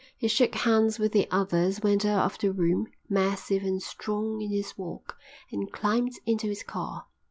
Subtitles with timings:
[0.17, 4.49] He shook hands with the others, went out of the room, massive and strong in
[4.49, 5.15] his walk,
[5.51, 7.05] and climbed into his car.